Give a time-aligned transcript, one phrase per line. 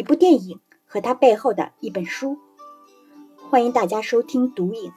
[0.00, 2.38] 一部电影和它背后的一本书。
[3.50, 4.90] 欢迎大家收听《读影》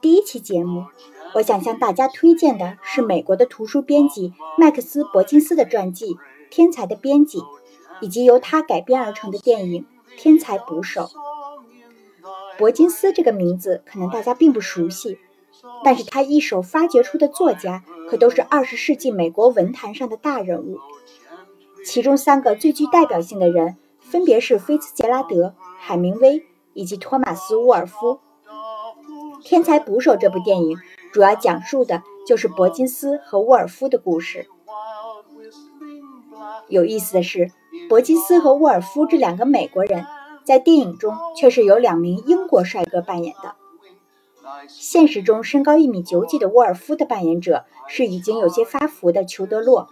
[0.00, 0.84] 第一期节目。
[1.34, 6.14] 我想向大家推荐的是美国的图书编辑麦克斯·伯金斯的传记
[6.48, 7.40] 《天才的编辑》，
[8.00, 9.84] 以及由他改编而成的电影
[10.16, 11.10] 《天才捕手》。
[12.56, 15.18] 伯金斯这个名字可能大家并不熟悉，
[15.82, 20.78] 但是他一手发掘出的作家可都是二十世纪美国文坛上的大人物。
[21.84, 23.76] 其中三个最具代表性的人
[24.14, 26.46] 分别是菲茨杰拉德、海明威。
[26.72, 28.18] 以及托马斯·沃尔夫，
[29.44, 30.76] 《天才捕手》这部电影
[31.12, 34.48] 主要讲述的就是伯金斯和沃尔夫的故事。
[36.68, 37.52] 有意思的是，
[37.88, 40.04] 伯金斯和沃尔夫这两个美国人，
[40.44, 43.54] 在电影中却是由两名英国帅哥扮演的。
[44.68, 49.88] 现实中，身高一米九几的沃尔夫的扮演者是已经有些发福的裘德洛。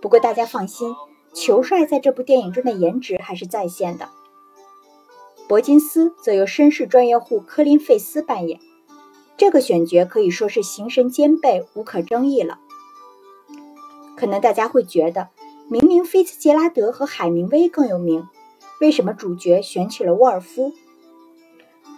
[0.00, 0.94] 不过大家放心，
[1.32, 4.08] 球帅在这部电影中的颜值还是在线的。
[5.48, 8.60] 伯金斯则由绅士专业户科林·费斯扮演，
[9.36, 12.58] 这个选角可以说是形神兼备，无可争议了。
[14.16, 15.28] 可能大家会觉得，
[15.68, 18.26] 明明菲茨杰拉德和海明威更有名，
[18.80, 20.72] 为什么主角选取了沃尔夫？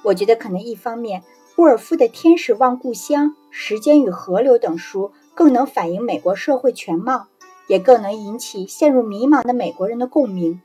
[0.05, 1.23] 我觉得可能一方面，
[1.57, 7.29] 沃尔夫的《天使望故乡》《时间与河流》等书更能反映美国社会全貌，
[7.67, 10.61] 也更能引起陷入迷茫的美国人的共鸣。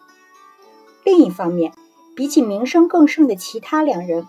[1.04, 1.74] 另一方面，
[2.16, 4.28] 比起名声更盛的其他两人，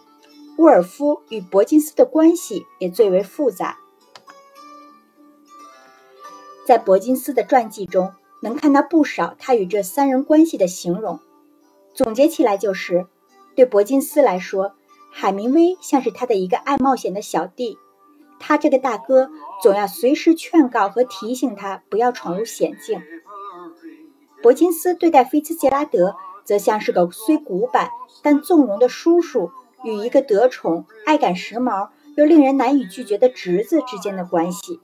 [0.58, 3.78] 沃尔夫与伯金斯的关系也最为复杂。
[6.66, 8.12] 在伯金斯的传记中，
[8.42, 11.18] 能看到不少他与这三人关系的形容。
[11.94, 13.06] 总结起来就是：
[13.56, 14.74] 对伯金斯来说，
[15.10, 17.76] 海明威像是他的一个爱冒险的小弟，
[18.40, 19.30] 他这个大哥
[19.62, 23.00] 总要随时劝告和提醒他不要闯入险境。
[24.42, 26.16] 伯金斯对待菲茨杰拉德。
[26.42, 27.90] 则像是个虽古板
[28.22, 29.52] 但纵容的叔叔
[29.84, 34.80] 与一个得宠、爱赶时髦又令人难以拒绝的侄子之间的关系，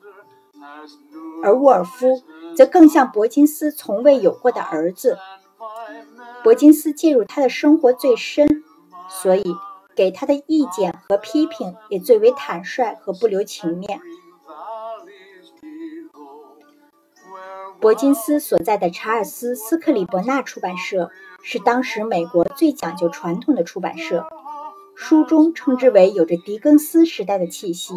[1.43, 2.23] 而沃尔夫
[2.55, 5.19] 则更像伯金斯从未有过的儿子。
[6.45, 8.63] 伯金斯介入他的生活最深，
[9.09, 9.43] 所以
[9.97, 14.01] 给他的意见和批评也最为坦率和不留情面。
[17.81, 21.11] 伯金斯所在的查尔斯·斯克里伯纳出版社。
[21.49, 24.27] 是当时美国最讲究传统的出版社，
[24.97, 27.95] 书中称之为有着狄更斯时代的气息。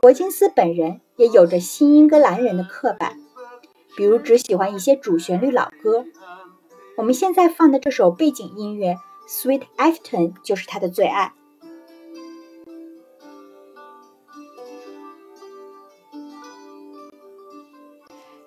[0.00, 3.18] 伯金斯本人也有着新英格兰人的刻板，
[3.96, 6.04] 比如只喜欢一些主旋律老歌。
[6.96, 8.92] 我们现在放的这首背景音乐
[9.28, 11.34] 《Sweet Afton》就是他的最爱。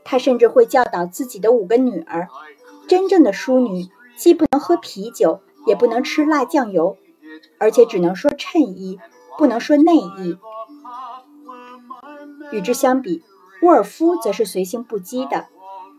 [0.03, 2.27] 他甚至会教导自己的五个女儿。
[2.87, 3.87] 真正的淑女
[4.17, 6.97] 既不能喝啤酒，也不能吃辣酱油，
[7.59, 8.99] 而且只能说衬衣，
[9.37, 10.37] 不能说内衣。
[12.51, 13.23] 与之相比，
[13.61, 15.47] 沃尔夫则是随性不羁的，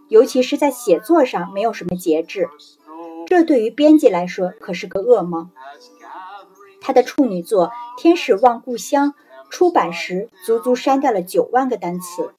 [0.08, 2.50] 尤其是在写作上没有什么节制。
[3.32, 5.50] 这对于编辑来说可是个噩梦。
[6.82, 9.08] 他的处女作《天使望故乡》
[9.48, 12.24] 出版时，足足删掉了九万个单词，《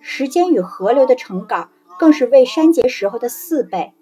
[0.00, 1.70] 时间与河流》的成稿。
[1.98, 3.94] 更是未删节时候的四倍。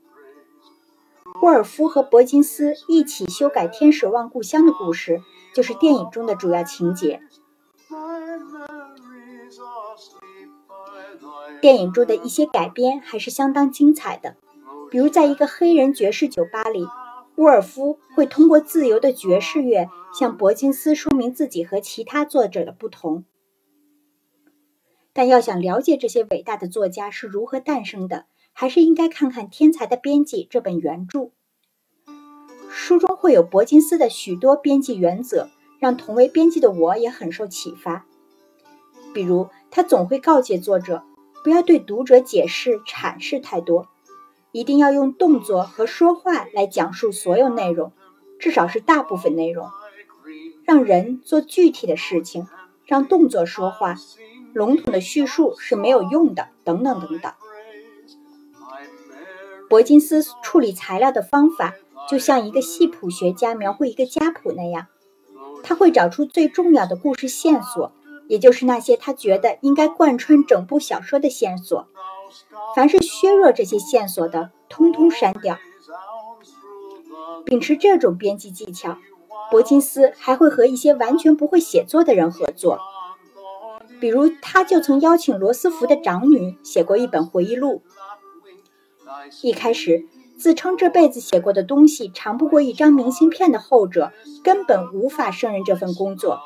[1.41, 5.23] 沃尔夫和伯金斯一起修改《天使望故乡》的故事，
[5.55, 7.23] 就是电影中的主要情节。
[11.63, 14.37] 电影中的一些改编还是相当精彩的，
[14.95, 16.87] 比如在一个黑人爵士酒吧里，
[17.35, 23.25] 沃尔夫会通过自由的爵士乐向伯金斯说明自己和其他作者的不同。
[25.13, 31.33] 但要想了解这些伟大的作家是如何诞生的，还是应该看看《天才的编辑》这本原著。
[32.71, 35.49] 书中会有伯金斯的许多编辑原则，
[35.81, 38.07] 让同为编辑的我也很受启发。
[39.13, 41.03] 比如，他总会告诫作者，
[41.43, 43.89] 不要对读者解释阐释太多，
[44.55, 47.91] 一定要用动作和说话来讲述所有内容，
[48.39, 49.69] 至少是大部分内容，
[50.65, 52.47] 让人做具体的事情，
[52.87, 53.97] 让动作说话。
[54.53, 57.33] 笼统的叙述是没有用的，等等等等。
[59.69, 61.75] 伯金斯处理材料的方法，
[62.09, 64.87] 就像一个系谱学家描绘一个家谱那样，
[65.65, 67.91] 他会找出最重要的故事线索，
[68.29, 71.89] 也就是那些他觉得应该贯穿整部小说的线索。
[72.75, 75.59] 凡是削弱这些线索的，通通删掉。
[77.45, 78.99] 秉持这种编辑技巧，
[79.51, 82.79] 伯金斯还会和一些完全不会写作的人合作。
[84.01, 87.83] 比如，他就曾邀请罗斯福的长女写过一本回忆录。
[89.43, 90.05] 一开始，
[90.37, 96.41] 自称这辈子写过的东西长不过一张明信片的后者，根本无法胜任这份工作。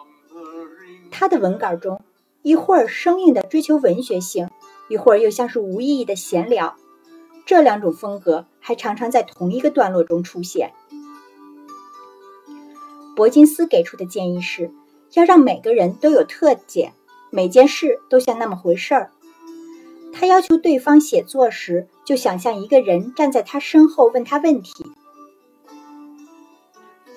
[1.11, 2.03] 他的文稿中，
[2.43, 4.49] 一会儿生硬地追求文学性，
[4.89, 6.77] 一会儿又像是无意义的闲聊，
[7.47, 10.73] 这两种风格还常常在同一个段落中出现。
[13.15, 14.71] 伯金斯给出的建议是，
[15.15, 16.93] 要让每个人都有特点，
[17.31, 19.11] 每件事都像那么回事儿。
[20.13, 24.87] 他要求对方写作时，就想象一个人站在他身后问他问题。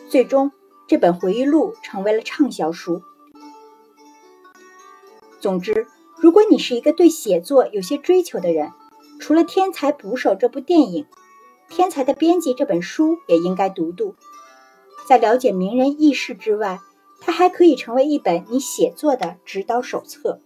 [0.09, 0.51] 最终，
[0.87, 3.01] 这本回忆录成为了畅销书。
[5.39, 5.87] 总之，
[6.21, 8.71] 如果你是一个对写作有些追求的人，
[9.19, 11.03] 除了《天才捕手》这部电影，
[11.75, 14.13] 《天才的编辑》这本书也应该读读。
[15.07, 16.79] 在了解名人轶事之外，
[17.19, 20.39] 它还可以成为一本你写作的指导手册。